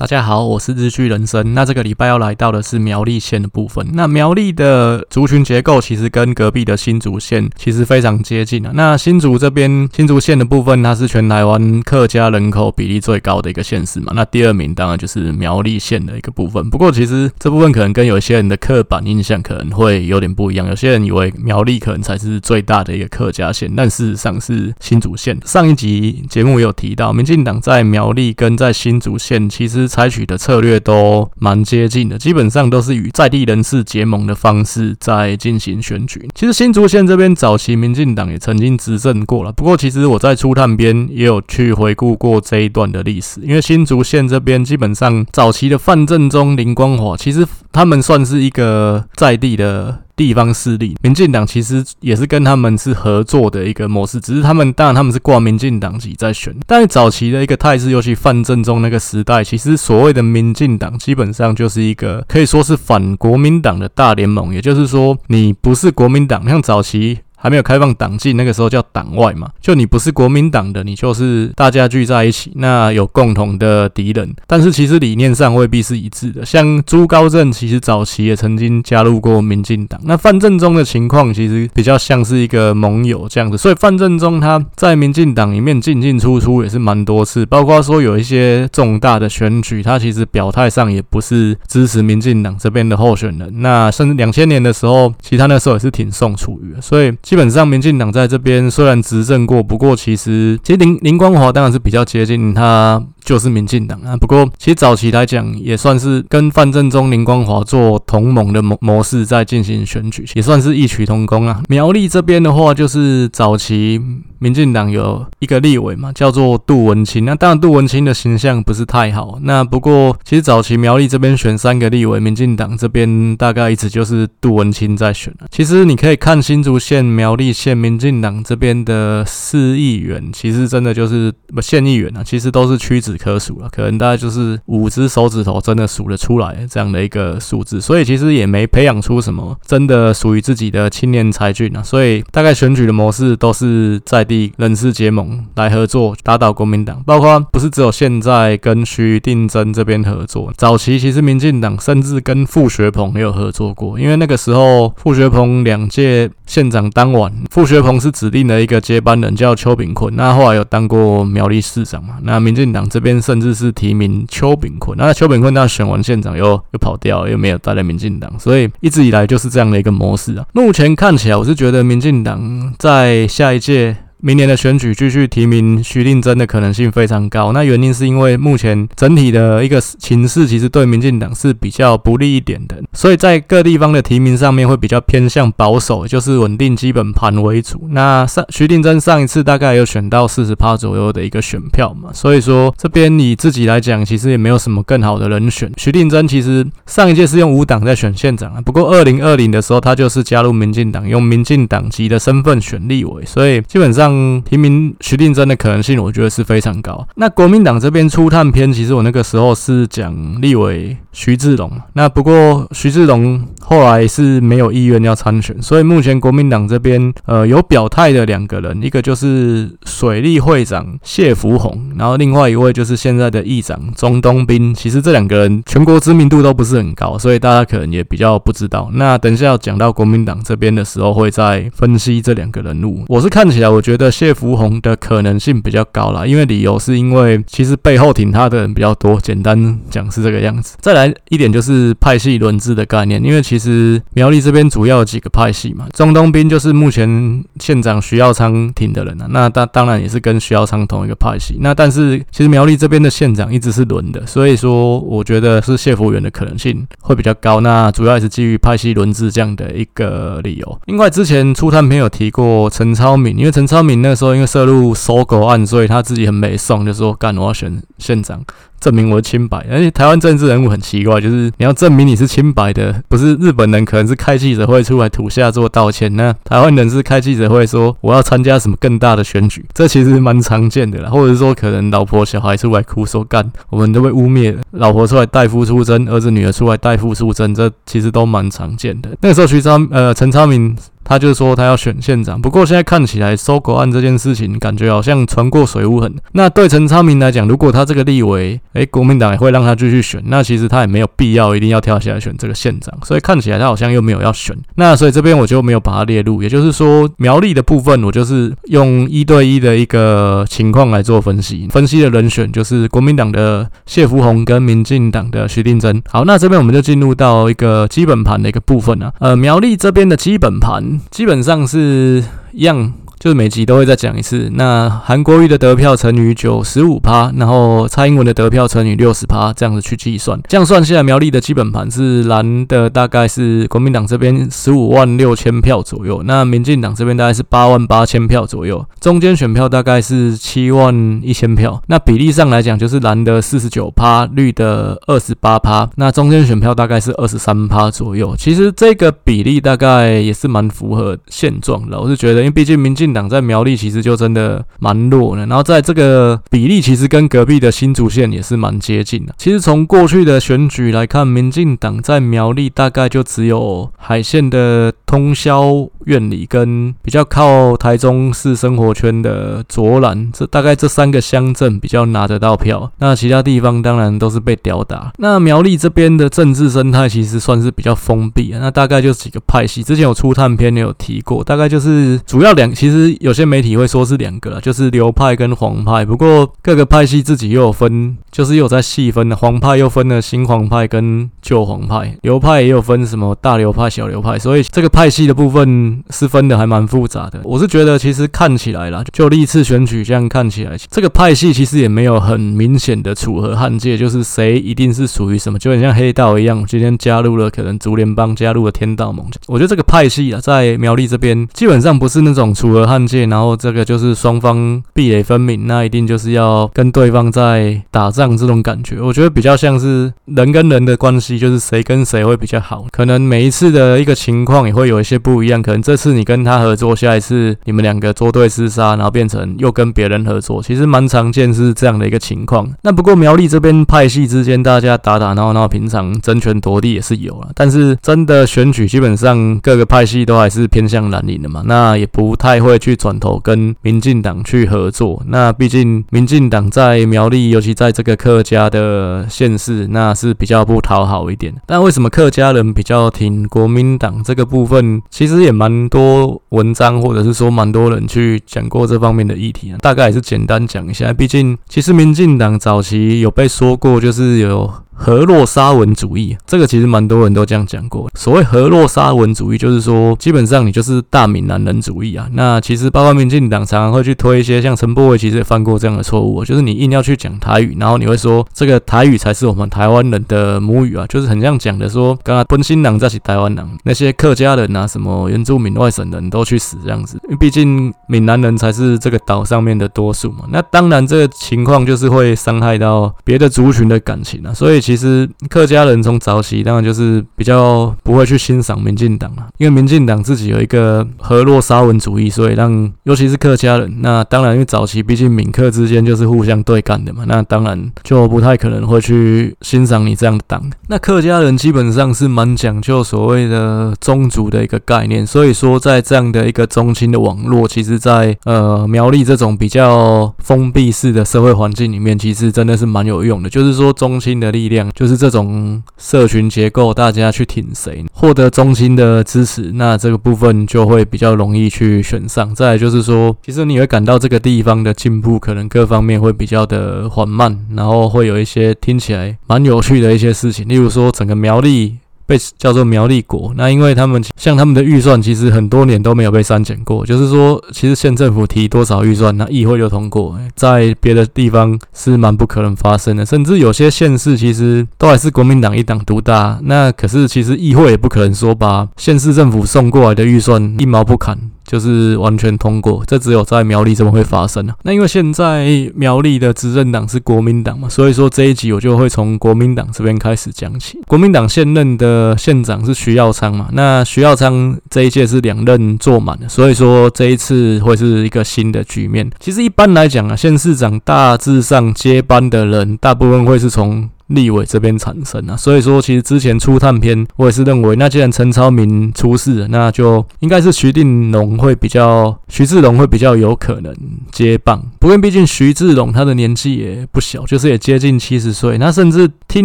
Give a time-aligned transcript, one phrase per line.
[0.00, 1.52] 大家好，我是日剧人生。
[1.52, 3.86] 那这个礼拜要来到的是苗栗县的部分。
[3.92, 8.72] 那苗栗的族群结构其实跟隔壁的新竹县其实非常接近啊。
[8.72, 14.10] 那新竹这边新竹县的部分，它是全台湾客家人口比例最高的一个县市嘛。
[14.16, 16.70] 那第二名当然就是苗栗县的一个部分。
[16.70, 20.66] 不过其实这部分可能跟有些人的刻板印象可能会有点不一样。
[20.66, 25.38] 有些人以为苗栗可能才是最大的一个客家县，但事实上是新竹县。
[25.44, 29.89] 上一集节目有提到，民进党在苗栗跟在新竹县其实。
[29.90, 36.28] 采取的策略都蛮接近的，基本上都是与在地人士结盟的方式在进行选举。
[36.34, 50.02] 其实新竹县这边早期民进党也曾经执政过了，不过其实我在初探边也有去回顾过这一段的历史，因为新竹县这边基本上早期的范正中、林光华，其实他们算是一个在地的。
[50.20, 67.20] 地方势力，民进党其实也是跟他们是合作的一个模式，只是他们当然他们是挂民进党籍在选，但是早期的一个态势，尤其范正中那个时代，其实所谓的民进党基本上就是一个可以说是反国民党的大联盟，也就是说你不是国民党，像早期。
[67.42, 76.44] 还没有开放党禁，那个时候叫党外嘛，就你不是国民党的，你就是大家聚在一起，那有共同的敌人，但是其实理念上未必是一致的。
[76.44, 93.62] 像朱高正其实早期也曾经加入过民进党，那范正中的情况其实比较像是一个盟友这样子，所以范正中他在民进党里面进进出出也是蛮多次，包括说有一些重大的选举，他其实表态上也不是支持民进党这边的候选人。
[93.62, 97.10] 那甚至两千年的时候，其实他那时候也是挺宋楚瑜的，所以。
[97.30, 103.00] 基本上，民进党在这边虽然执政过，不过其实其实林林光华当然是比较接近他。
[103.22, 111.62] 就是民进党啊，不过其实早期来讲也算是跟范正中、林光华做同盟的模模式在进行选举，也算是异曲同工啊。
[111.68, 114.00] 苗栗这边的话，就是早期
[114.40, 117.24] 民进党有一个立委嘛，叫做杜文清。
[117.24, 119.38] 那当然杜文清的形象不是太好。
[119.42, 125.32] 那不过其实早期苗栗这边选三个立委，民进党这边大概一直就是杜文清在选。
[125.50, 163.10] 其实你可以看新竹县、苗栗县民进党这边的市议员，其实真的就是不县议员啊，其实都是屈指可数了，可能大概就是五只手指头真的数得出来这样的一个数字，所以其实也没培养出什么真的属于自己的青年才俊啊，所以大概选举的模式都是在地人士结盟来合作打倒国民党，包括不是只有现在跟徐定珍这边合作，早期其实民进党甚至跟傅学鹏也有合作过，因为那个时候傅学鹏两届县长当晚，傅学鹏是指定了一个接班人叫邱炳坤，那后来有当过苗栗市长嘛，那民进党这边。
[163.20, 170.46] 甚至是提名邱炳坤，那邱炳坤他选完县长又又跑掉，又没有待在民进党，所以一直以来就是这样的一个模式啊。
[170.52, 173.96] 目前看起来，我是觉得民进党在下一届。
[174.22, 177.52] 明年的选举继续提名徐定珍的可能性非常高。
[177.52, 187.88] 那原因是因为目前整体的一个情势其实对民进党是比较不利一点的，所以在各地方的提名上面会比较偏向保守，就是稳定基本盘为主。
[187.90, 195.72] 那上徐定珍上一次大概有选到四十趴左右的一个选票嘛，所以说这边你自己来讲，其实也没有什么更好的人选。
[195.78, 204.09] 徐定珍其实上一届是用无党在选县长啊，不过二零二零的时候他就是加入民进党，用民进党籍的身份选立委，所以基本上。
[204.12, 207.06] 嗯，提名徐定真的可能性，我觉得是非常高。
[207.14, 210.12] 那国民党这边初探篇，其实我那个时候是讲
[210.42, 211.70] 立委徐志龙。
[211.94, 224.74] 那不过徐志龙后来是没有意愿要参选，所以目前国民党这边呃有表态的两个人，一个就是水利会长谢福弘，然后另外一位就是现在的议长钟东斌。
[224.74, 228.90] 其实这两个人全国知名度都不是很高，所以大家可能也比较不知道。
[228.94, 233.04] 那等一下要讲到国民党这边的时候，会再分析这两个人物。
[233.06, 233.99] 我是看起来，我觉得。
[234.00, 240.76] 的谢福弘的可能性比较高啦，因为理由是因为其实背后挺他的人比较多，简单讲是这个样子。
[240.80, 251.56] 再来一点就是派系轮治的概念，因为其实苗栗这边主要有几个派系嘛，中东兵就是目前县长徐耀昌挺的人啊，那当当然也是跟徐耀昌同一个派系。
[251.60, 257.60] 那但是其实苗栗这边的县长一直是轮的，所以说我觉得是谢福元的可能性会比较高。
[257.60, 260.80] 那主要也是基于派系轮治这样的一个理由。
[260.86, 264.02] 另外之前初探篇有提过陈超明，因为陈超敏明。
[264.02, 268.42] 那时候因为涉入搜狗案，所以他自己很没送，就说干我要选县长。
[268.80, 289.10] 证明我清白，而且台湾政治人物很奇怪，就是你要证明你是清白的，不是日本人可能是开记者会出来土下做道歉，那台湾人是开记者会说我要参加什么更大的选举，这其实蛮常见的啦，或者是说可能老婆小孩出来哭说干，我们都被污蔑了，老婆出来代夫出征，儿子女儿出来代夫出征，这其实都蛮常见的。
[289.20, 296.14] 那个时候徐超呃陈昌明他就说他要选县长，不过现在看起来收狗案这件事情感觉好像船过水无痕。
[296.32, 304.56] 那对陈昌明来讲，如果他这个立委诶，国民党也会让他继续选，那其实他也没有必要一定要跳下来选这个县长，所以看起来他好像又没有要选。
[304.76, 316.00] 那所以这边我就没有把它列入，也就是说苗栗的部分，我就是用一对一的一个情况来做分析，分析的人选就是国民党的谢福弘跟民进党的徐定祯。
[316.08, 322.22] 好，那这边我们就进入到一个基本盘的一个部分啊，呃，苗栗这边的基本盘基本上是
[322.52, 322.92] 一样。
[323.20, 324.50] 就是每集都会再讲一次。
[324.54, 330.40] 那韩国瑜的得票乘以九十五趴，然后蔡英文的得票乘以六十趴，这样子去计算。
[330.48, 341.82] 这样算下来，苗栗的基本盘是蓝的，大概是国民党这边十五万六千票左右，那民进党这边大概是八万八千票左右，中间选票大概是七万一千票。
[341.88, 348.34] 那比例上来讲，就是蓝的四十九趴，绿的二十八趴，那中间选票大概是二十三趴左右。
[348.38, 352.00] 其实这个比例大概也是蛮符合现状的。
[352.00, 359.34] 我是觉得，因为毕竟民进党在苗栗其实就真的蛮弱的，然后在这个比例其实跟隔壁的新竹县也是蛮接近的。
[359.36, 372.90] 其实从过去的选举来看，民进党在苗栗大概就只有海线的通宵苑里跟比较靠台中市生活圈的卓兰，这大概这三个乡镇比较拿得到票。
[372.98, 375.12] 那其他地方当然都是被吊打。
[375.18, 379.82] 那苗栗这边的政治生态其实算是比较封闭啊，那大概就是几个派系。
[379.82, 383.00] 之前有出探片也有提过，大概就是主要两，其实。
[383.20, 386.04] 有些媒体会说是两个，就是流派跟黄派。
[386.04, 389.36] 不过各个派系自己又有分，就是又有在细分的。
[389.36, 394.38] 黄派又分了新黄派跟旧黄派，流派也有分什么大流派、小流派。
[394.38, 397.40] 所以这个派系的部分是分的还蛮复杂的。
[397.44, 406.64] 我是觉得其实看起来啦，就历次选举这样看起来，这个派系其实也没有很明显的楚河汉界，就是谁一定是属于什么，就很像黑道一样。
[406.66, 409.24] 今天加入了可能竹联帮，加入了天道盟。
[409.46, 413.20] 我觉得这个派系啊，在苗栗这边基本上不是那种楚河汉界。
[413.30, 419.00] 然后这个就是双方壁垒分明，那一定就是要跟对方在打仗这种感觉。
[419.00, 422.86] 我觉得比较像是人跟人的关系，就是谁跟谁会比较好。
[422.90, 425.62] 可能每一次的一个情况也会有一些不一样。
[425.62, 430.62] 可能这次你跟他合作，下一次你们两个作对厮杀，然后变成又跟别人合作。
[430.62, 432.70] 其实蛮常见是这样的一个情况。
[432.82, 437.48] 那不过苗栗这边派系之间大家打打闹闹，平常争权夺利也是有了。
[437.54, 442.90] 但是真的选举，基本上各个派系都还是偏向蓝营的嘛，那也不太会去。
[442.90, 451.54] 去转头跟民进党去合作，那毕竟民进党在苗栗，尤其在这个客家的县市，那是比较不讨好一点。
[451.66, 459.78] 但为什么客家人比较挺国民党这个部分，其实也蛮多文章，或者是说蛮多人去讲过这方面的议题啊。
[459.80, 464.70] 大概也是简单讲一下，毕竟其实民进党早期有被说过，就是有。
[465.02, 468.10] 河洛沙文主义，这个其实蛮多人都这样讲过。
[468.14, 472.28] 所谓河洛沙文主义，就是说基本上你就是大闽南人主义啊。
[472.34, 487.18] 那其实包括民进党常常会去推一些，像陈柏伟其实也犯过这样的错误，就是你硬要去讲台语，然后你会说这个台语才是我们台湾人的母语啊，就是很像讲的说，刚刚本新党在是台湾人，那些客家人啊，什么原住民、外省人都去死这样子。
[487.24, 490.44] 因为毕竟闽南人才是这个岛上面的多数嘛。
[490.50, 494.89] 那当然这个情况就是会伤害到别的族群的感情啊，所以。
[494.90, 510.60] 其实客家人从早期当然就是比较不会去欣赏民进党了，因为民进党自己有一个河洛沙文主义，所以让尤其是客家人，那当然因为早期毕竟闽客之间就是互相对干的嘛，那当然就不太可能会去欣赏你这样的党。
[510.88, 524.79] 那客家人基本上是蛮讲究所谓的宗族的一个概念，所以说在这样的一个宗亲的网络，其实在呃苗栗这种比较封闭式的社会环境里面，其实真的是蛮有用的，就是说宗亲的力量。
[524.94, 532.54] 就是这种社群结构，大家去挺谁，获得中心的支持，那这个部分就会比较容易去选上。
[532.54, 541.96] 再来就是说，其实你会感到这个地方的进步，可能各方面会比较的缓慢，然后会有一些听起来蛮有趣的一些事情，例如说整个苗栗。
[542.30, 547.04] 被叫做苗栗国，那因为他们像他们的预算，其实很多年都没有被删减过。
[547.04, 550.38] 就是说，其实县政府提多少预算，那议会就通过。
[550.54, 556.60] 在别的地方是蛮不可能发生的，甚至有些县市其实都还是国民党一党独大。
[556.62, 561.36] 那可是其实议会也不可能说把县市政府送过来的预算一毛不砍。
[561.70, 564.74] 就是完全通过，这只有在苗栗这么会发生啊。
[564.82, 570.98] 那因为现在苗栗的执政党是国民党嘛，所以说这一集我就会从国民党这边开始讲起。
[571.06, 579.30] 国民党现任的呃县长是徐耀昌嘛，那徐耀昌这一届是两任坐满的，所以说这一次会是一个新的局面。
[579.40, 585.56] 其实一般来讲啊，县市长大致上接班的人，大部分会是从立委这边产生啊。
[585.56, 593.94] 所以说，其实之前初探篇，我也是认为，那既然陈超明出事了，那就应该是徐定龙会比较，徐志龙会比较有可能
[594.30, 594.84] 接棒。
[594.98, 599.64] 不过毕竟徐志龙他的年纪也不小，就是也接近七十岁，那甚至听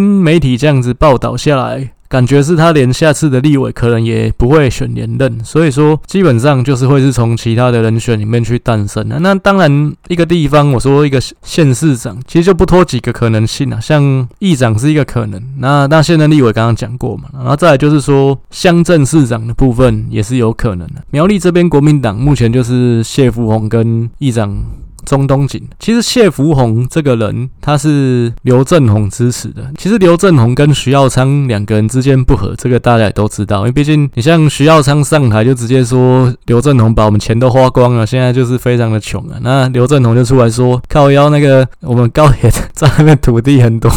[0.00, 1.92] 媒体这样子报道下来。
[2.08, 9.18] 感觉是他连下次的立委可能也不会选连任，所以说基本上就是会是从其他的人选里面去诞生的。
[9.20, 21.02] 那当然，一个地方我说一个县市长，其实就不脱几个可能性啊，像议长是一个可能，那那现任立委刚刚讲过嘛，然后再来就是说乡镇市长的部分也是有可能的。
[21.10, 24.64] 苗栗这边国民党目前就是谢福弘跟议长。
[25.06, 29.62] 中东锦，其实谢福弘这个人，他是刘政鸿支持的。
[29.78, 33.60] 其实刘政鸿跟徐耀昌两个人之间不和，这个大家也都知道。
[33.60, 39.38] 因为毕竟你像徐耀昌上台就直接说刘政鸿把我们钱都花光了，现在就是非常的穷啊。
[39.40, 43.90] 那刘政鸿就出来说靠腰那个我们高铁站那个土地很多，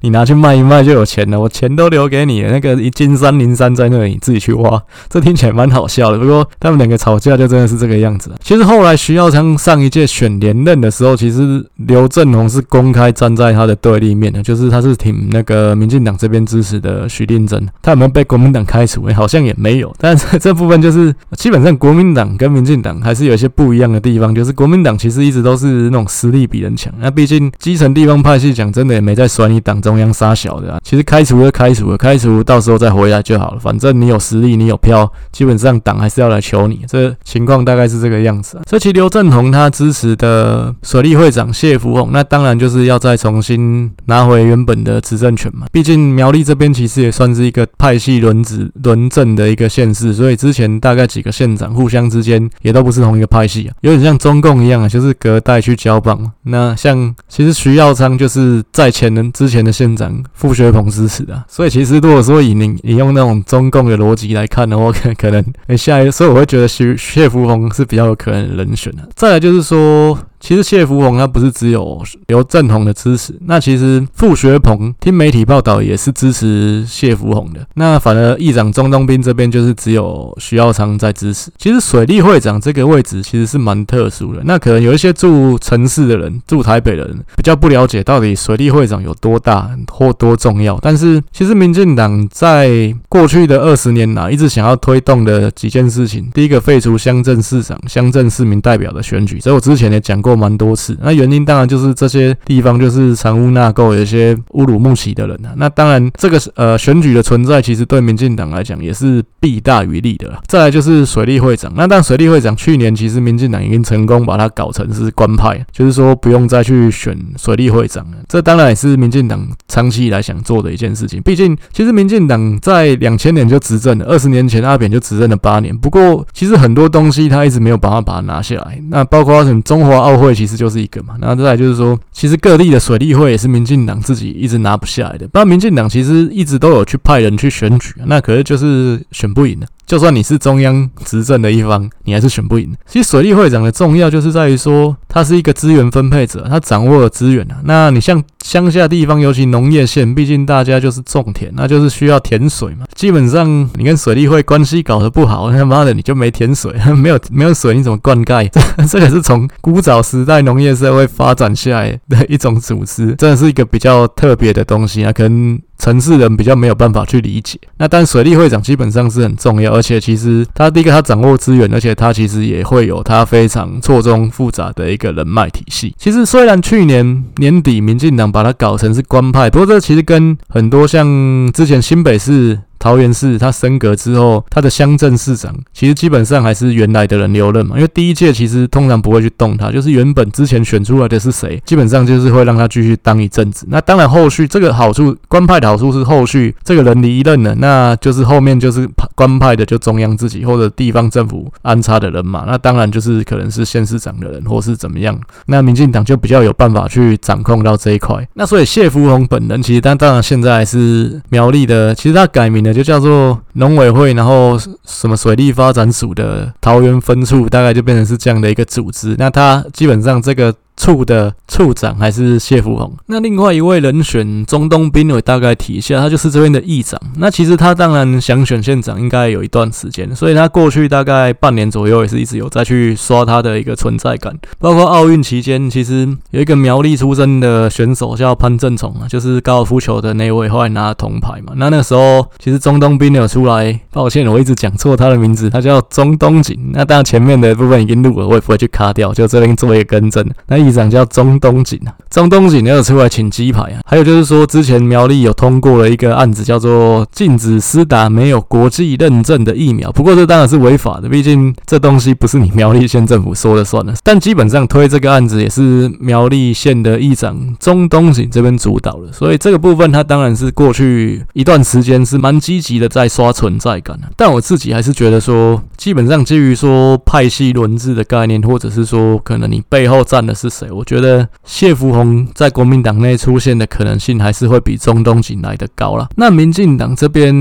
[0.00, 4.82] 你拿去卖一卖就有钱了，我钱都留给你了，那个一金山银山在那里，你自己去挖。
[5.08, 6.18] 这听起来蛮好笑的。
[6.18, 8.34] 不过他们两个吵架就真的是这个样子。
[8.42, 10.66] 其实后来徐耀昌上一届选联连。
[10.66, 17.64] 任的时候，其实刘政鸿是公开站在他的对立面的，就是他是挺那个民进党这边支持的徐定祯。
[17.80, 19.06] 他有没有被国民党开除？
[19.14, 19.94] 好像也没有。
[19.96, 26.92] 但是这部分就是基本上国民党跟民进党还是有一些不一样的地方，就是国民党其实一直都是那种实力比人强。
[26.98, 30.80] 那毕竟基层地方派系讲真的也没在甩你党中央杀小的啊。
[30.82, 33.60] 其实开除就开除了，开除到时候再回来就好了。
[33.60, 36.80] 反正你有实力，你有票，基本上党还是要来求你。
[36.88, 38.64] 这情况大概是这个样子啊。
[38.68, 40.45] 所以其实刘政鸿他支持的。
[40.46, 45.66] 呃，水利会长谢福弘，那当然就是要再重新拿回原本的执政权嘛。
[45.72, 56.30] 毕竟苗栗这边其实也算是一个派系轮值轮政的一个县市，所以之前大概几个县长互相之间也都不是同一个派系啊，有点像中共一样啊，就是隔代去交棒。
[56.44, 69.08] 那像其实徐耀昌就是在前人之前的县长傅学鹏支持的，所以其实如果说以你你用那种中共的逻辑来看的话，可 可能下一，所以我会觉得徐谢福弘是比较有可能的人选的。
[69.16, 70.16] 再来就是说。
[70.46, 77.66] 其实谢福弘他不是只有刘政鸿的支持，那其实傅学鹏听媒体报道也是支持谢福弘的。
[77.74, 81.50] 那反而议长钟东斌这边就是只有徐耀昌在支持。
[81.58, 84.40] 其实水利会长这个位置其实是蛮特殊的。
[84.44, 90.78] 那可能有一些住城市的人、住台北的人比较不了解到底水利会长有多大或多重要。
[90.80, 100.35] 但是其实民进党在过去的二十年来一直想要推动的几件事情，第一个废除乡镇市长、乡镇市民代表的选举，这我之前也讲过。
[100.36, 105.52] 蛮多次，那原因当然就是这些地方就是藏污纳垢，有些乌鲁木齐的人啊。
[105.56, 110.32] 那当然，这个呃选举的存在，其实对民进党来讲也是弊大于利的。
[110.46, 118.16] 再来就是水利会长，那但水利会长去年其实民进党已经成功把它搞成是官派，就是说不用再去选水利会长了。
[118.28, 121.22] 这当然也是民进党长期以来想做的一件事情。
[121.22, 125.76] 毕竟，其实民进党在两千年就执政了，二十年前阿扁就执政了八年。
[125.76, 128.80] 不过，其实很多东西他一直没有办法把它拿下来。
[128.90, 130.15] 那包括什么中华奥。
[130.18, 135.26] 会其实就是一个嘛，然后再来就是说，其实各地的水利会也是民进党自己一直拿不下来的。
[135.28, 139.66] 不然民进党其实一直都有去派人去选举，那可是就是选不赢的。
[139.86, 142.74] 就算你是中央执政的一方，你还是选不赢。
[142.86, 147.56] 其实水利会长的重要就是在于说，他是一个资源分配者，他掌握了资源啊。
[147.64, 152.84] 那你像乡下地方，尤其农业县，毕竟大家就是种田，那就是需要田水嘛。
[152.94, 158.48] 基本上你跟水利会关系搞得不好，他 妈的你就没田水， 没有没有水，你怎么灌溉？
[158.50, 165.58] 这 这个是从古早时代农业社会发展下来的一种组织，真的是一个比较特别的东西啊，可能。
[165.78, 175.94] 城市人比较没有办法去理解，那但水利会长基本上是很重要，而且其实他第一个他掌握资源，而且他其实也会有他非常错综复杂的一个人脉体系。
[175.98, 181.06] 其实虽然去年年底民进党把他搞成是官派，不过这其实跟很多像
[181.52, 182.58] 之前新北市。
[182.78, 193.66] 桃园市他升格之后，他的乡镇市长其实基本上还是原来的人留任嘛，因为第一届其实通常不会去动他，就是原本之前选出来的是谁，基本上就是会让他继续当一阵子。
[193.70, 208.28] 那当然后续这个好处，官派的好处是后续这个人离任了，那就是后面就是官派的就中央自己或者地方政府安插的人嘛，那当然就是可能是县市长的人或是怎么样，那民进党就比较有办法去掌控到这一块。
[208.34, 212.65] 那所以谢福弘本人其实，但当然现在是苗栗的，其实他改名。
[212.72, 219.14] 就叫做农委会，然后什么水利发展署的桃园分处，大概就变成是这样的一个组织。
[219.18, 222.92] 那它基本上这个处的处长还是谢福弘。
[223.06, 227.00] 那另外一位人选中东兵，我大概提一下，他就是这边的议长。
[227.16, 234.36] 那其实他当然想选县长，应该有一段时间，所以他过去大概半年左右也是一直有再去刷他的一个存在感。
[234.58, 241.52] 包括奥运期间，其实有一个苗栗出身的选手叫潘正崇啊，就是高尔夫球的那位，后来拿铜牌嘛。
[241.56, 246.56] 那那时候其实中东兵有出来，抱歉，我一直讲错他的名字，他叫中东锦。
[246.72, 250.24] 那当然前面的部分已经录了，我也不会去卡掉，就这边做一个更正。
[250.46, 253.80] 那议长叫钟东锦啊，钟东锦也有出来请鸡排啊。
[253.86, 259.92] 还有就是说，之前苗栗有通过了一个案子，叫做禁止施打没有国际认证的疫苗。
[259.92, 263.94] 不过这当然是违法的，毕竟这东西不是你苗栗县政府说了算的。
[264.02, 274.08] 但基本上推这个案子也是苗栗县的议长钟东锦这边主导的，所以这个部分他当然是过去一段时间是蛮积极的在刷存在感的。
[274.16, 286.08] 但我自己还是觉得说，基本上基于说派系轮治的概念，或者是说可能你背后站的是我觉得谢福弘在国民党内出现的可能性还是会比中东锦来得高啦。
[286.16, 287.34] 那民进党这边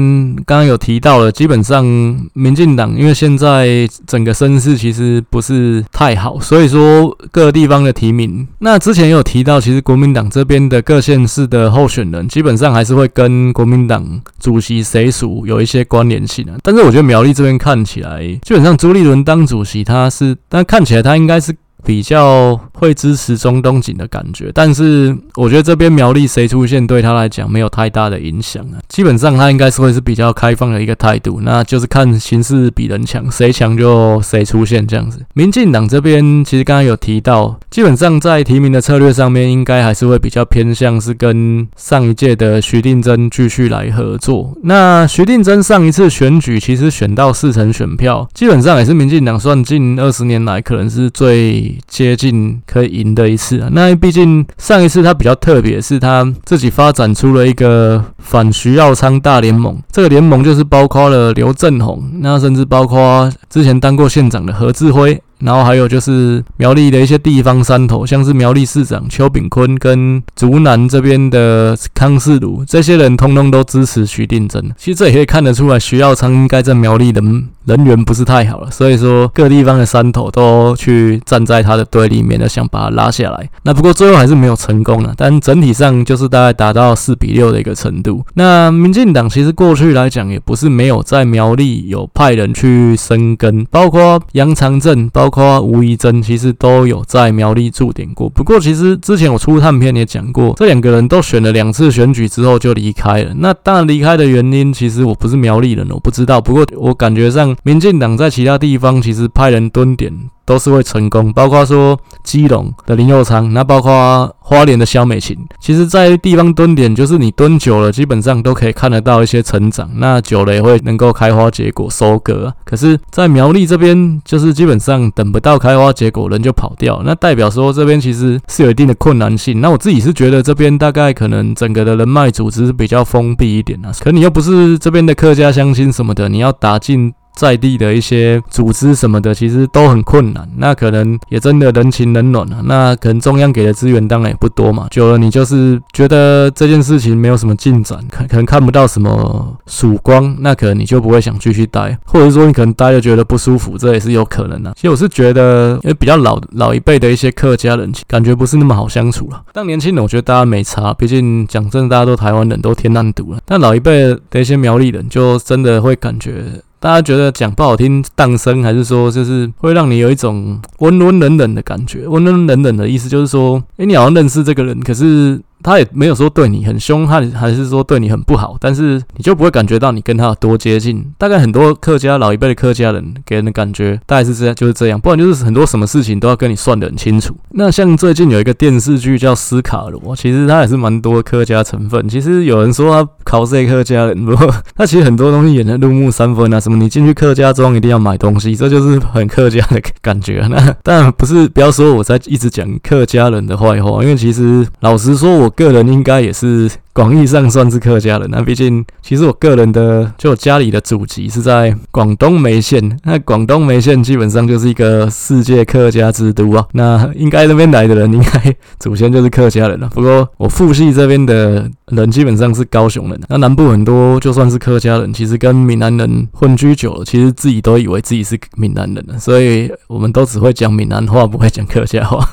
[0.45, 1.85] 刚刚有提到了，基本上
[2.33, 16.57] 民进党因为现在整个声势其实不是太好，所以说各地方的提名，那之前有提到，其实国民党这边的各县市的候选人基本上还是会跟国民党主席谁属有一些关联性啊。
[16.63, 21.55] 但是我觉得苗栗这边看起来，基本上朱立伦当主席，他是，但看起来他应该是。
[21.85, 28.81] 比较会支持中东锦的感觉，但是我觉得这边苗栗谁出现对他来讲没有太大的影响啊。
[28.89, 35.23] 基本上他应该是会是比较开放的一个态度，那就是看形势比人强，谁强就谁出现这样子。
[35.35, 44.57] 民进党这边其实刚刚有提到，基本上在提名的策略上面，应该还是会比较偏向是跟上一届的徐定祯继续来合作。
[44.63, 51.74] 那徐定祯上一次选举其实选到四成选票，基本上也是民进党算近二十年来可能是最。
[51.87, 65.19] 接近可以赢的一次啊，那毕竟上一次他比较特别，是他自己发展出了一个反徐耀昌大联盟，这个联盟就是包括了刘振宏，那甚至包括之前当过县长的何志辉。
[65.39, 74.63] 然后还有就是苗栗的一些地方山头，像是苗栗市长邱炳坤跟竹南这边的康世儒，这些人通通都支持徐定祯。
[74.77, 77.21] 其实这也可以看得出来，徐耀昌应该在苗栗的
[77.65, 83.47] 人缘不是太好了，所以说各地方的山头都去站在他的对立面，想把他拉下来。
[83.63, 88.25] 那不过最后还是没有成功了，但整体上就是大概达到四比六的一个程度。
[88.33, 95.29] 那民进党其实过去来讲也不是没有在苗栗有派人去生根，包括杨长镇，包。
[95.35, 103.33] 括吴怡珍其实都有在苗栗驻点过，不过其实之前我出探片也讲过，这两个人都选了两次选举之后就离开了。
[103.37, 106.39] 那当然离开的原因，其实我不是苗栗人，我不知道。
[106.39, 110.13] 不过我感觉上，民进党在其他地方其实派人蹲点。
[110.47, 122.53] 都是会成功，包括说基隆的林佑昌，那包括花莲的萧美琴，其实，在地方蹲点，就是你蹲久了，基本上都可以看得到一些成长，那久了也会能够开花结果收割。
[122.63, 129.59] 可是，在苗栗这边，就是基本上等不到开花结果，人就跑掉，那代表说这边其实是有一定的困难性。
[129.61, 137.11] 那我自己是觉得这边大概可能整个的人脉组织比较封闭一点啊，可你又不是这边的客家乡亲什么的，你要打进。
[137.35, 140.47] 在地的一些组织什么的，其实都很困难。
[140.57, 142.61] 那可能也真的人情冷暖啊。
[142.63, 144.87] 那可能中央给的资源当然也不多嘛。
[144.89, 154.73] 久了，你就是觉得这件事情没有什么进展，可可能看不到什么曙光，那可能你就不会想继续待，或者说你可能待就觉得不舒服，这也是有可能的。
[154.75, 159.43] 其实我是觉得，因为比较老老一辈的一些客家人，感觉不是那么好相处了。
[159.51, 163.39] 但年轻人，我觉得大家没差，毕竟讲真的，大家都台湾人都天然独了。
[163.45, 166.45] 但老一辈的一些苗栗人，就真的会感觉。
[166.85, 172.07] 大家觉得讲不好听，诞生还是说就是会让你有一种温温冷冷的感觉？
[172.07, 175.41] 温温冷冷的意思就是说，诶，你好像认识这个人，可是。
[175.65, 181.03] 他也没有说对你很凶，悍还是说对你很不好，但是你就不会感觉到你跟他有多接近。
[181.17, 184.99] 大概很多客家老一辈的客家人给人的感觉大概是这样，就是这样。
[185.01, 187.35] 不然就是很多什么事情都要跟你算得很清楚。
[187.49, 192.07] 那像最近有一个电视剧叫《斯卡罗》，其实它也是蛮多客家成分。
[192.07, 196.59] 其实有人说他考这客家人，不过他其实很多东西演得入木三分啊。
[196.59, 200.45] 什么你进去客家庄一定要买东西，这就是很客家的感觉。
[200.47, 205.51] 那当然不是，不要说我在一直讲客家人的坏话，因为其实老实说我。
[205.55, 208.25] 个人应该也是广义上算是客家人。
[208.31, 212.97] 那毕竟，其实我个人的就我家里的祖籍是在广东梅县。
[213.03, 216.65] 那广东梅县基本上就是一个世界客家之都啊。
[216.71, 219.89] 那应该那边来的人，应该祖先就是客家人了。
[219.89, 223.19] 不过我父系这边的人基本上是高雄人。
[223.27, 229.19] 那南部很多就算是客家人，其实跟闽南人混居久了，其实自己都以为自己是闽南人了。
[229.19, 232.25] 所以我们都只会讲闽南话，不会讲客家话。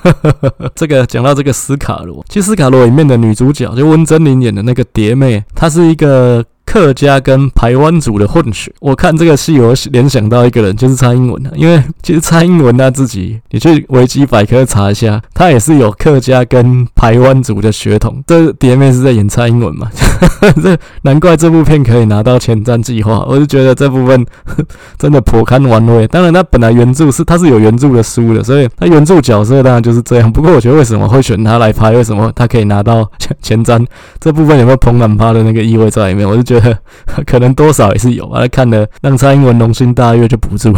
[0.77, 6.45] 这个讲到这个斯卡罗，其实斯卡罗里面的女主角就温贞菱演的那个蝶妹，她是一个。
[6.73, 11.51] 客家跟台湾族的混血，我看这个戏，我联想到一个人，就是蔡英文啊。
[11.55, 18.25] 因为其实蔡英文他自己，你去维基百科查一下，他也是有客家跟台湾族的血统。
[18.27, 19.91] 这碟妹是在演蔡英文嘛？
[20.63, 23.23] 这难怪这部片可以拿到前瞻计划。
[23.29, 24.25] 我就觉得这部分
[24.97, 26.07] 真的颇堪玩味。
[26.09, 30.33] 当然，他本来原著是他是有原著的书的，所以他原著角色当然就是这样。
[30.33, 31.91] 不过，我觉得为什么会选他来拍？
[31.91, 33.87] 为什么他可以拿到前前瞻？
[34.19, 36.27] 这部分有没有彭南趴的那个意味在里面？
[36.27, 36.62] 我就觉得。
[37.27, 40.73] 可能多少也是有，啊看的让蔡英文龙心大悦就不住。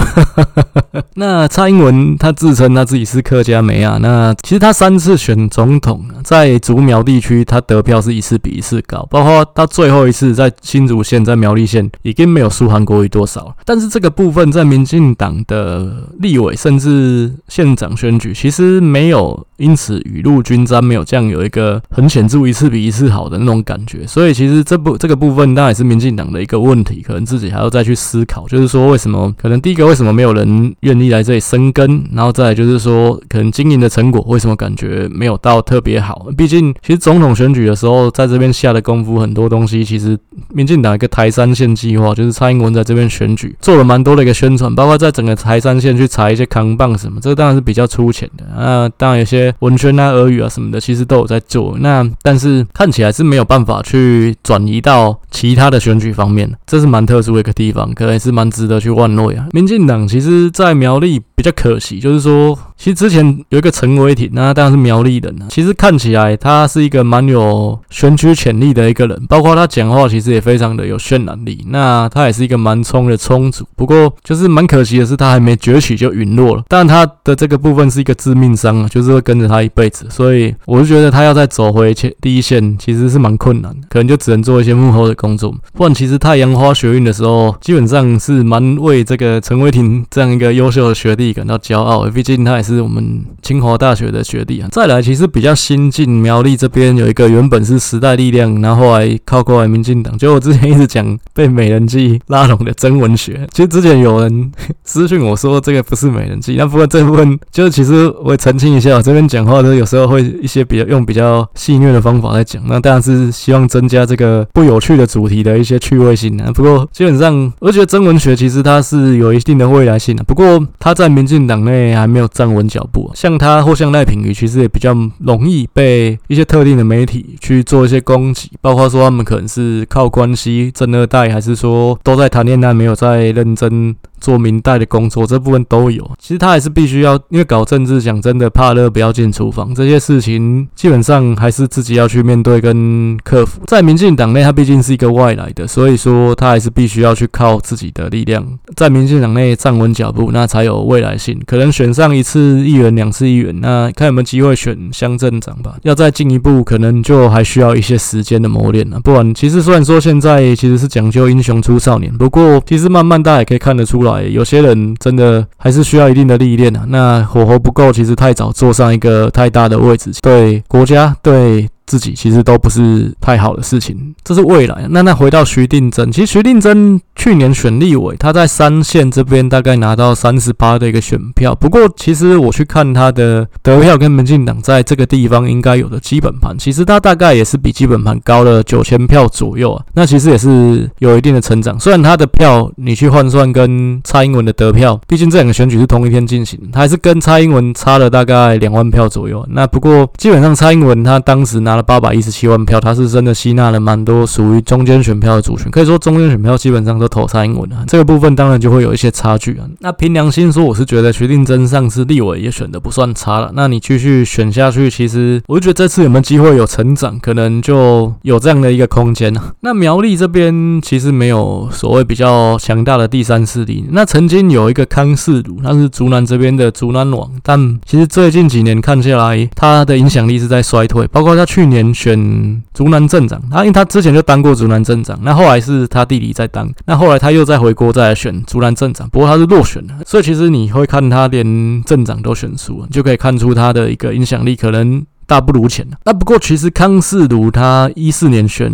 [1.15, 13.55] 那蔡英文他自称他自己是客家妹啊，那其实他三次选总统，在竹苗地区他得票是一次比一次高，包括他最后一次在新竹县、在苗栗县已经没有输韩国瑜多少。
[13.65, 24.07] 但是这个部分在民进党的立委甚至县长选举，其实没有因此雨露均沾，没有这样有一个很显著一次比一次好的那种感觉。
[24.07, 36.27] 所以其实这部这个部分当然也是民进党的一个问题，可能自己还要再去思考，就是说为什么可能第一个为什么没有人愿意来这里生根，然后再来就是说可能经营的成果为什么感觉没有到特别好？
[36.37, 40.19] 毕竟其实总统选举的时候在这边下的功夫很多东西，其实
[40.53, 48.45] 民进党一个台三线计划，就是蔡英文在这边选举做了蛮多的一个宣传，包括在整个台三线去采一些扛棒什么，这个当然是比较粗浅的。
[48.57, 51.77] 那当然有些文宣啊、俄语啊什么的，其实都有在做。
[51.79, 55.85] 那但是看起来是没有办法去转移到其他的。
[55.85, 59.45] 选举方面，这是蛮特殊的一个地方，可能也是蛮值得去玩味啊。
[59.53, 65.47] 民进党其实，在苗栗比较可惜，就是说，其实之前有一个陈伟霆，那当然是苗栗人啊。
[65.51, 71.65] 其实看起来他是一个蛮有选举潜力的一个人，包括他讲话其实也非常的有渲染力。
[71.69, 76.63] 那他也是一个蛮冲的冲组，不过就是蛮可惜的是，他还没崛起就陨落了。
[76.69, 80.07] 但他的这个部分是一个致命伤啊，就是会跟着他一辈子。
[80.11, 85.55] 所以我就觉得他要再走回前第一线，其实是蛮困难的，可能就只能做一些幕后的工作。
[85.73, 92.09] 不然，其实太阳花学运的时候，基本上是蛮为这个陈伟霆这样一个优秀的学弟感到骄傲。
[92.09, 94.69] 毕竟他也是我们清华大学的学弟啊。
[94.73, 100.17] 再来，其实比较新进苗栗这边有一个原本是时代力量，然后后来靠过来民进党。
[100.17, 104.51] 就我之前一直讲被美人计拉拢的曾文学，其实之前有人
[104.85, 106.57] 私讯我说这个不是美人计。
[106.57, 112.63] 那不过这部分就其实我澄清一下，我这边讲话都有时候会一些比较用比较戏谑的方法来讲。
[112.67, 116.15] 那当然是希望增加这个不有趣的主题的一些趣味。
[116.15, 120.23] 性啊，不过基本上，我觉得曾文学其实他是有一定的未来性的。
[120.23, 133.95] 不过他在民进党内还没有站稳脚步，像他或像赖品妤，其实也比较容易被一些特定的媒体去做一些攻击，包括说他们可能是靠关系政二代，还是说都在谈恋爱，没有在认真。
[134.25, 136.11] 做民代的工作，这部分都有。
[136.19, 139.75] 其实他还是必须要，因为搞政治，讲真的，怕热不要进厨房。
[139.75, 143.61] 这些事情基本上还是自己要去面对跟克服。
[143.67, 148.43] 在民进党内，他毕竟是一个外来的，所以说他还是必须要去靠自己的力量，
[148.75, 151.39] 在民进党内站稳脚步，那才有未来性。
[151.47, 155.77] 可能选上一次议员、两次议员，那看有没有机会选乡镇长吧。
[155.83, 158.99] 要再进一步，可能就还需要一些时间的磨练了。
[159.01, 164.14] 不然，其实虽然说现在其实是讲究英雄出少年，不过其实慢慢大家也可以看得出来。
[164.23, 171.69] 有些人真的还是需要一定的历练啊，那火候不够，其实太早坐上一个太大的位置，对国家对。
[171.87, 174.87] 自己其实都不是太好的事情，这是未来。
[174.91, 181.55] 那那回到徐定真，其实徐定真去年选立委，他在三线这边大概拿到三十八的一个选票。
[181.55, 189.85] 不过其实我去看他的得票跟民进党在这个地方应该有的基本盘，其实他大概也是比基本盘高了九千票左右啊。
[189.93, 191.79] 那其实也是有一定的成长。
[191.79, 199.47] 虽然他的票你去换算跟蔡英文的得票，毕竟这两个选举是同一天进行，他还是跟蔡英文差了大概两万票左右。
[199.51, 201.74] 那不过基本上蔡英文他当时拿。
[201.75, 207.85] 拿了八百一十七万票，他是真的吸纳了蛮多属于中间选票的族群，可以说中间选票基本上都投蔡英文了。
[207.89, 209.67] 这个部分当然就会有一些差距啊。
[209.81, 213.51] 那凭良心说，我是觉得徐定祯上次立委也选的不算差了。
[213.57, 219.53] 那你继续选下去，其实我就觉得这次有没有机会有成长，可能就有这样的一个空间啊。
[219.63, 223.85] 那苗栗这边其实没有所谓比较强大的第三势力。
[223.91, 231.64] 那曾经有一个康世儒，那是竹南这边的竹南王，但其实最近几年看下来，他的影响力是在衰退，包括他去。
[231.65, 245.03] 去年选竹南镇长，他因为他之前就当过竹南镇长，那后来是他弟弟在当，那后来他又再回国再来选竹南镇长，不过他是落选了，所以其实你会看他连镇长都选输了，就可以看出他的一个影响力可能。
[245.27, 245.87] 大不如前。
[246.05, 248.73] 那不过其实康世儒他一四年选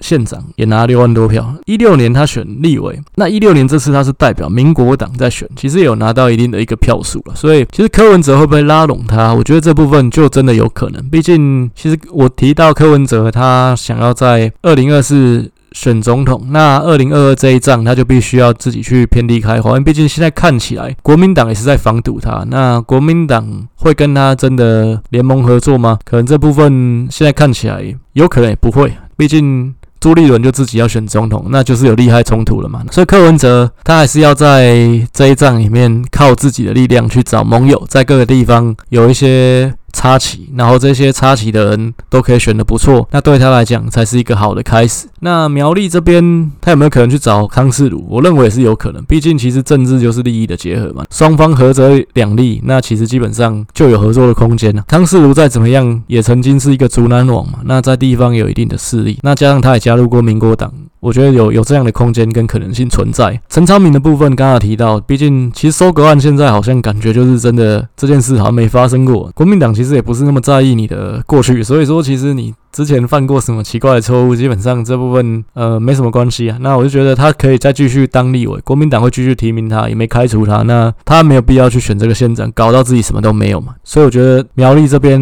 [0.00, 7.34] 县长也拿六万多票，一六年他选立委，那一六年这次他是代表民国党在选，其实有拿到一定的一个票数了。
[7.34, 9.34] 所以其实柯文哲会不会拉拢他？
[9.34, 11.02] 我觉得这部分就真的有可能。
[11.08, 15.50] 毕竟其实我提到柯文哲他想要在二零二四。
[15.78, 19.70] 选总统，那二零二二这一仗，他就必须要自己去遍地开花。
[19.70, 22.44] 因为毕竟现在看起来，国民党也是在防堵他。
[22.48, 25.96] 那国民党会跟他真的联盟合作吗？
[26.04, 27.80] 可能这部分现在看起来
[28.14, 28.92] 有可能也不会。
[29.16, 32.82] 毕竟朱立伦就自己要选总统，那就是有利害冲突了嘛。
[32.90, 34.76] 所以柯文哲他还是要在
[35.12, 39.72] 这一仗里面靠自己的力量去找盟友，在各个地方有一些。
[39.92, 45.06] 插旗，然后这些插旗的人都可以选得不错，那对他来讲才是一个好的开始。
[45.20, 48.06] 那苗栗这边他有没有可能去找康世儒？
[48.08, 54.84] 我认为也是有可能，毕竟其实政治就是利益的结合嘛，双方合则两利，那其实基本上就有合作的空间了。
[54.86, 60.72] 康世儒再怎么样，也曾经是一个竹南王嘛，那在地方有一定的势力，那加上他也加入过民国党。
[61.00, 63.40] 我觉得有有这样的空间跟可能性存在。
[63.48, 69.30] 陈昌明的部分刚刚提到，毕竟其实收割案现在好像感觉就是真的这件事好像没发生过。
[69.34, 72.54] 国民党其实也不是那么在意你的过去，所以说其实你。
[72.70, 74.36] 之前犯过什么奇怪的错误？
[74.36, 76.58] 基本上这部分呃没什么关系啊。
[76.60, 80.58] 那我就觉得他可以再继续当立委，国民党会继续提名他，也没开除他。
[80.62, 83.74] 那他没有必要去选这个县长，搞到自己什么都没有嘛。
[83.82, 85.18] 所以我觉得苗栗这边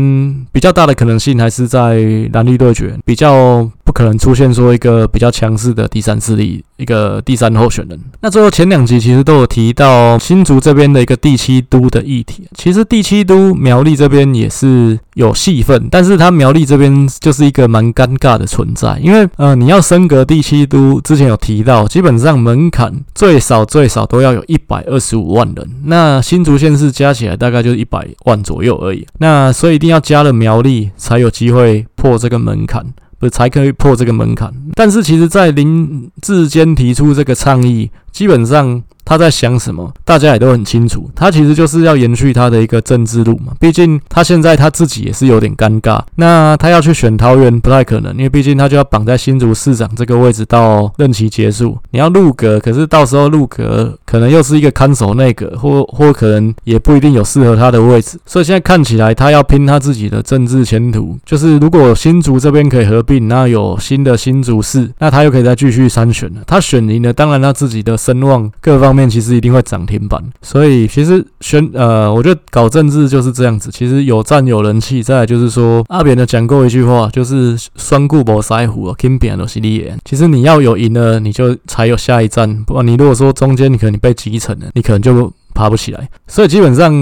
[0.51, 1.97] 比较大的可能性还是在
[2.33, 7.99] 蓝绿对决，比较不可能出现说一个比较强势的第三势力，一个第三候选人。
[8.21, 12.49] 那最后前两集其实都有提到新竹这边的一个第七都的议题。
[12.57, 17.36] 其实第七都苗栗这边也是有戏份，但是他苗栗这边就。
[17.37, 32.85] 是一个蛮尴尬的存在，因为呃，你要升格第七都，之前有提到，基本上门槛最少最少都要有一百二十五万人，那新竹县市加起来大概就是一百万左右而已，那所以一定要加了苗栗才有机会破这个门槛，
[33.19, 34.53] 不才可以破这个门槛。
[34.75, 38.83] 但是其实，在林志坚提出这个倡议，基本上。
[39.09, 39.89] 他在想什么？
[40.05, 41.09] 大家也都很清楚。
[41.15, 43.53] 他其实就是要延续他的一个政治路嘛。
[43.61, 46.01] 毕竟他现在他自己也是有点尴尬。
[46.17, 51.79] 那他要去选桃园不太可能，因为毕竟他就要绑在新竹市长这个位置到任期结束。
[51.93, 58.19] 你要入阁，可是到时候入阁可能又是一个看守内阁，或或可能也不一定有适合他的位置。
[58.27, 61.17] 所以现在看起来，他要拼他自己的政治前途。
[61.25, 66.41] 就是如果新竹这边可以合并，那有新的新竹市，那他又可以再继续参选了。
[66.45, 73.69] 他选赢了，当然他自己的声望各方面其实一定会涨停板，所以其实选呃，我觉得搞政治就是这样子。
[73.73, 79.99] 其实有战有人气，再来就是说阿扁的讲过一句话，就是双顾不腮胡，金扁都是利眼。
[80.05, 82.65] 其实你要有赢了，你就才有下一站。
[82.65, 85.33] 不你如果说中间你可能你被击沉了，你可能就。
[85.57, 86.93] 爬不起来，所以基本上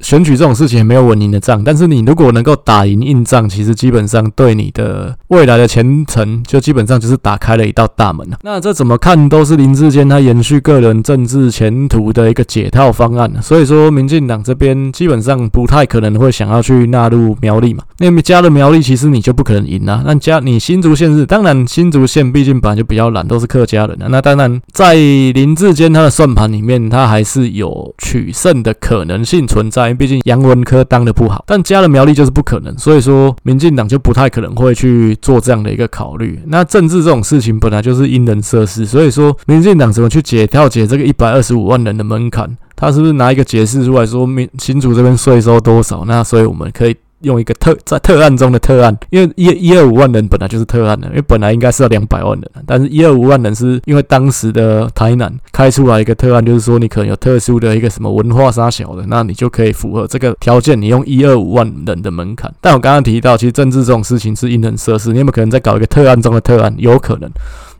[0.00, 1.62] 选举这种事情也没有稳赢的仗。
[1.64, 8.24] 但是你如果能够打赢硬仗，其实基本上对你的未来的前程就基本上就是打开了一道大门。
[8.42, 13.30] 那这怎么看都是林志坚他延续个人政治前途的一个解套方案。
[13.42, 17.82] 所以说，民进党这边基本上不太可能会想要去纳入苗栗嘛。
[17.98, 20.04] 那么加了苗栗，其实你就不可能赢啊。
[20.06, 24.06] 那加你新竹县是，当然新竹县毕竟本来就比较懒，都是客家人啊。
[24.08, 27.92] 那当然在林志坚他的算盘里面，他还是有。
[27.98, 36.40] 取胜的可能性存在，毕竟杨文科当的不好，但加了苗栗就是不可能，所以说民进党就不太可能会去做这样的一个考虑。
[36.46, 42.56] 那政治这种事情本来就是因人设事，所以说民进党怎么去解跳解这个一百二十五万人的门槛？
[42.74, 46.04] 他是不是拿一个解释出来说，民新竹这边税收多少？
[46.06, 46.94] 那所以我们可以。
[47.20, 62.52] 用一个特在特案中的特案，因为一一二五万人本来就是特案的，因为本来应该是要两百万人，但是一二五万人是因为当时的台南开出来一个特案，就是说你可能有特殊的一个什么文化沙小的，那你就可以符合这个条件，你用一二五万人的门槛。
[62.60, 66.74] 但我刚刚提到，其实政治这种事情是因人设事，你有没有可能在搞一个特案中的特案？
[66.78, 67.30] 有可能。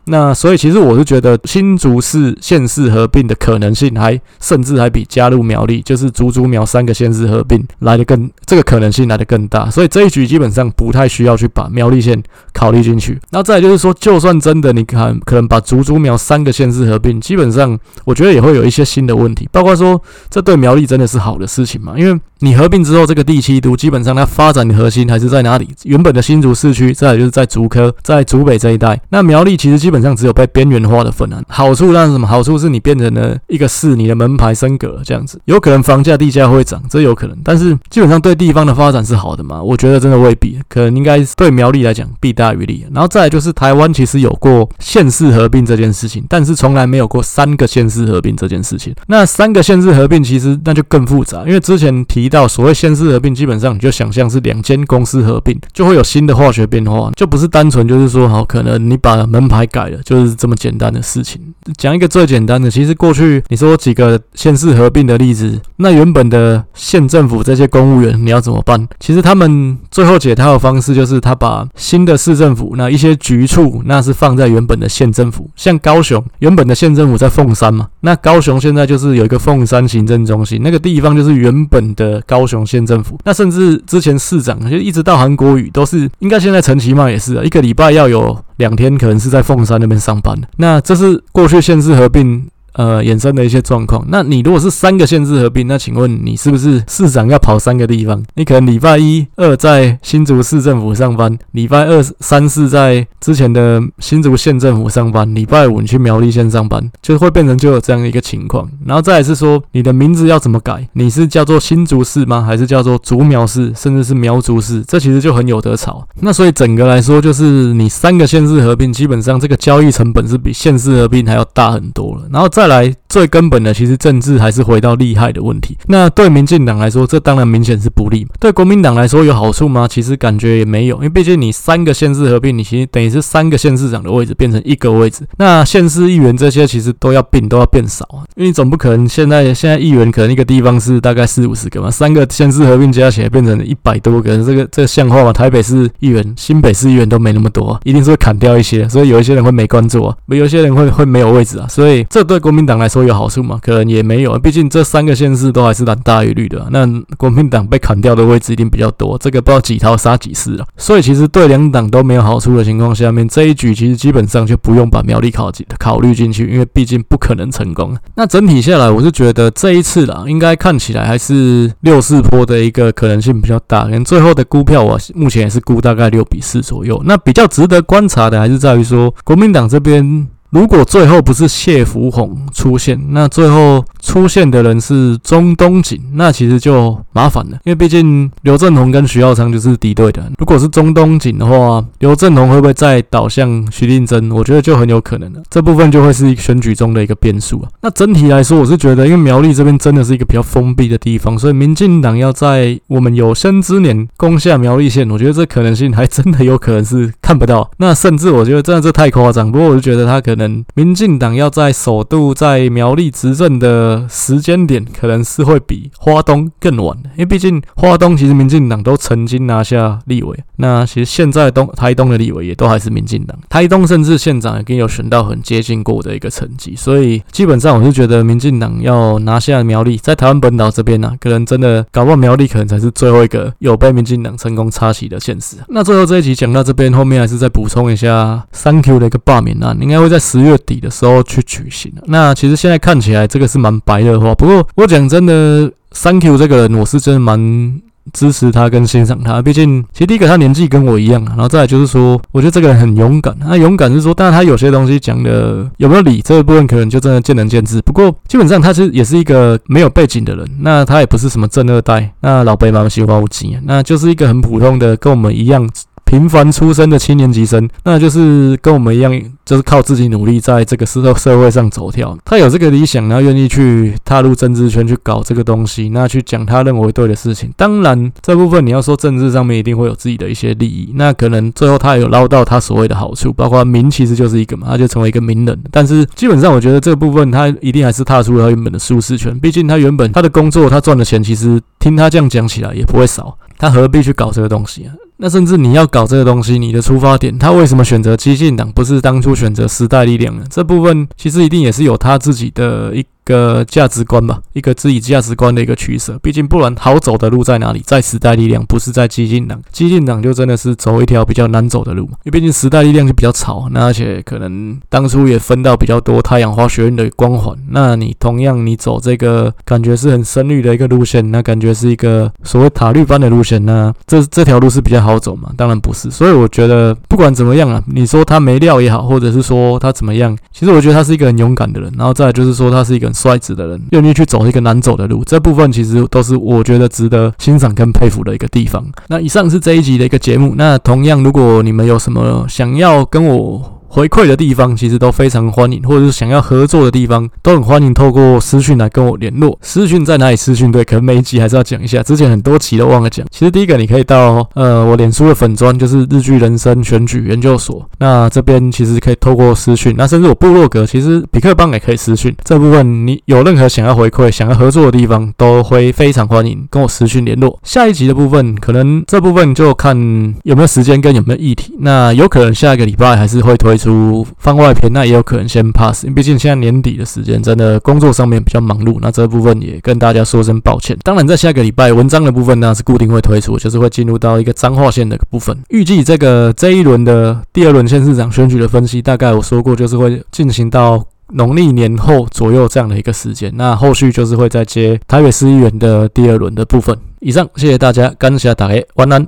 [0.07, 12.21] 那所以其实我是觉得新竹市县市合并的可能性还甚至还比加入苗栗，就是竹竹苗三个县市合并来的更这个可能性来的更大，所以这一局基本上不太需要去把苗栗县
[12.53, 13.19] 考虑进去。
[13.31, 21.93] 那再就是说，就算真的你看可能把竹竹苗三个县市合并，基本上我觉得也会有一些新的问题，包括说这对苗栗真的是好的事情嘛？
[21.97, 25.67] 因为你合并之后，这个第七都基本上它发展的核心还是在哪里？
[25.83, 28.99] 原本的新竹市区，再来就是在竹科，在竹北这一带。
[29.09, 31.41] 那苗栗其实基本上只有被边缘化的份啊。
[31.47, 32.27] 好处那是什么？
[32.27, 37.37] 好处是你变成了一个市，你的门牌升格了这样子，有可能房价地价会涨，这有可能。
[37.43, 39.61] 但是基本上对地方的发展是好的嘛？
[39.61, 42.85] 我觉得真的未必，可能应该对苗栗来讲弊大于利。
[42.93, 48.93] 然后再来就是台湾其实有过县市合并这件事情，但是从来没有过三个县市合并这件事情。
[49.07, 61.41] 那三个县市合并其实那就更复杂，因为之前提到所谓县市合并，基本上你就想象是两间公司合并，就会有新的化学变化，就不是单纯就是说好可能你把门牌改了，就是这么简单的事情。
[61.77, 68.87] 讲一个最简单的，其实过去你说几个县市合并的例子，那原本的县政府这些公务员你要怎么办？
[68.99, 83.17] 其实他们最后解套的方式就是他把新的市政府那一些局处，那是放在原本的县政府，像高雄原本的县政府在凤山嘛，那高雄现在就是有一个凤山行政中心，那个地方就是原本的高雄县政府。
[83.23, 90.37] 那甚至之前市长就一直到韩国瑜都是，应该现在陈其迈也是啊，一个礼拜要有两天可能是在凤山那边上班。
[90.57, 92.47] 那这是过去县市合并。
[92.77, 94.05] 呃，衍生的一些状况。
[94.09, 98.23] 那你如果是三个县市合并，那请问你是不是市长要跑三个地方？
[98.35, 108.69] 你可能礼拜一、二在新竹市政府上班，礼拜二、三、四在之前的新竹县政府上班，礼拜五你去苗栗县上班，就会变成就有这样一个情况。
[108.85, 110.87] 然后再来是说，你的名字要怎么改？
[110.93, 112.43] 你是叫做新竹市吗？
[112.43, 114.83] 还是叫做竹苗市，甚至是苗竹市？
[114.87, 116.07] 这其实就很有得吵。
[116.21, 122.21] 那所以整个来说，就是你三个县市合并，基本上这个交易成本是比县市合并还要大很多了。
[122.31, 125.75] 然后再来最根本的，其实政治还是回到利害的问题。
[125.87, 129.87] 那对民进党来说，这当然明显是不利；对国民党来说有好处吗？
[129.87, 135.27] 其实感觉也没有，因为毕竟你三个县市合并，你其实等于是三个县市长的位置变成一个位置。
[135.39, 145.33] 那县市议员这些其实都要并，都要变少啊，因为你总不可能现在现在议员可能一个地方是大概四五十个嘛，三个县市合并加起来变成一百多个，这个这个像话吗？
[145.33, 153.06] 台北市议员、新北市议员都没那么多啊，一定是会砍掉一些，所以有一些人会没关注啊，有些人会会没有位置啊，所以这对国民党来说。
[153.07, 153.59] 有好处嘛？
[153.61, 156.67] 可能也没有啊，毕竟这三个县市都还是蓝大于绿的。
[156.71, 160.65] 那国民党被砍掉的位置一定比较多，这个不知道几套杀几次了。
[160.77, 167.95] 所以其实对两党都没有好处的情况下面，这一局其实基本上就不用把苗栗考考虑进去，因为毕竟不可能成功。
[168.15, 173.85] 那整体下来，我是觉得这一次啦，应该看起来还是六四坡的一个可能性比较大。
[173.85, 177.01] 连最后的估票，我目前也是估大概六比四左右。
[177.05, 180.27] 那比较值得观察的还是在于说，国民党这边。
[180.49, 190.31] 如果最后不是谢福弘出现，那最后出现的人是钟东锦，那其实就麻烦了，因为毕竟刘政鸿跟徐耀昌就是敌对的。
[190.37, 194.31] 如果是钟东锦的话，刘政鸿会不会再倒向徐令珍？
[194.31, 195.41] 我觉得就很有可能了。
[195.49, 197.69] 这部分就会是选举中的一个变数啊。
[197.81, 207.69] 那整体来说，我是觉得，因为苗栗这边真的是一个比较封闭的地方，所以民进党要在我们有生之年攻下苗栗县，我觉得这可能性还真的有可能是看不到。
[207.77, 209.51] 那甚至我觉得真的这太夸张。
[209.51, 210.63] 不过我就觉得他可能。
[210.73, 235.57] 民进党要在首度在苗栗执政的时间点，可能是会比花东更晚，因为毕竟花东其实民进党都曾经拿下立委，那其实现在东台东的立委也都还是民进党，台东甚至县长已经有选到很接近过的一个成绩，所以基本上我是觉得民进党要拿下苗栗，在台湾本岛这边呢、啊，可能真的搞不好苗栗可能才是最后一个有被民进党成功插旗的县市。
[235.69, 240.19] 那最后这一集讲到这边，后面还是再补充一下三 Q 的一个罢免案，应该会在。
[240.27, 244.35] 十月底的时候去举行，那其实现在看起来这个是蛮白热化。
[244.35, 249.41] 不过我讲真的，3Q 这个人我是真的蛮支持他跟欣赏他。
[249.41, 253.37] 毕竟，其实第一个他年纪跟我一样，然后再来就是说，我觉得这个人很勇敢。
[253.39, 257.81] 他勇敢是说，但是他有些东西讲的有没有理，这个部分可能就真的见仁见智。
[257.83, 265.69] 不过基本上他其实也是一个没有背景的人，那他也不是什么正二代，那老北蛮喜欢无极，那就是一个很普通的，跟我们一样。
[266.07, 269.11] 平凡出身的七年级生，那就是跟我们一样，
[269.45, 272.17] 就是靠自己努力在这个社社会上走跳。
[272.23, 277.51] 他有这个理想，然后愿意去踏入政治圈去搞这个东西，那去讲他认为对的事情。
[277.57, 285.59] 当然，这部分你要说政治上面一定会有自己的一些利益，那可能最后他也有捞到他所谓的好处，包括名其实就是一个嘛，他就成为一个名人。
[285.69, 289.37] 但是基本上，我觉得这部分他一定还是踏出了他原本的舒适圈。
[289.39, 293.37] 毕竟他原本他的工作，他赚的钱，其实听他这样讲起来也不会少。
[293.57, 294.93] 他何必去搞这个东西啊？
[295.17, 300.43] 那甚至你要搞这个东西，你的出发点，他为什么选择激进党，不是当初选择时代力量呢？
[300.49, 306.17] 这部分其实一定也是有他自己的一个价值观吧，一个自己价值观的一个取舍。
[306.23, 307.83] 毕竟不然，好走的路在哪里？
[307.85, 309.61] 在时代力量，不是在激进党。
[309.73, 317.53] 激进党就真的是走一条比较难走的路嘛，因为毕竟时代力量就比较吵，那而且可能当初也分到比较多太阳花学院的光环。
[317.69, 325.51] 那你同样你走这个感觉是很深绿的一个路线，那感觉是一个所谓塔绿班的路线，那这这条路是比较好走嘛？
[325.57, 326.09] 当然不是。
[326.09, 331.91] 所以我觉得不管怎么样啊，你说他没料也好，或者是说他怎么样，其实我觉得他是一个很勇敢的人。
[331.97, 335.23] 然后再来就是说他是一个率直的人，愿意去走一个难走的路。
[335.25, 338.85] 这部分其实都是我觉得值得欣赏跟佩服的一个地方。
[339.07, 340.53] 那以上是这一集的一个节目。
[340.55, 349.57] 那同样，如果你们有什么想要跟我回馈的地方其实都非常欢迎，或者是想要合作的地方都很欢迎，透过私讯来跟我联络。
[349.61, 350.35] 私讯在哪里？
[350.35, 353.25] 私讯对，可能每一集还是要讲一下，之前很多集都忘了讲。
[353.31, 357.87] 其实第一个你可以到呃我脸书的粉专，就是日剧人生选举研究所。
[357.99, 362.35] 那这边其实可以透过私讯，那甚至我部落格，其实比克邦也可以私讯。
[362.43, 367.57] 这部分你有任何想要回馈、想要合作的地方，都会非常欢迎跟我私讯联络。
[367.63, 369.95] 下一集的部分，可能这部分就看
[370.43, 371.73] 有没有时间跟有没有议题。
[371.79, 373.76] 那有可能下一个礼拜还是会推。
[373.77, 378.97] 出番外篇，那也有可能先 pass，因为毕竟现在年底的时间，真的工作上面比较忙碌。
[379.01, 380.97] 那这部分也跟大家说声抱歉。
[381.03, 385.57] 当然，在下个礼拜文章的部分呢，是固定会推出，就是会进入到一个彰化县的部分。
[385.69, 391.03] 预计这个这一轮的第二轮县市长选举的分析，大概我说过，就是会进行到
[391.33, 393.51] 农历年后左右这样的一个时间。
[393.55, 396.97] 那后续就是会再接台北市议员的第二轮的部分。
[397.19, 399.25] 以上，谢谢大家，感谢大家，晚安。